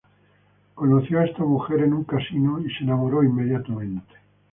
Conoció 0.73 1.19
a 1.19 1.25
esta 1.27 1.43
mujer 1.43 1.83
en 1.83 1.93
un 1.93 2.03
casino 2.05 2.59
y 2.59 2.73
se 2.73 2.83
enamoró 2.85 3.23
inmediatamente. 3.23 4.15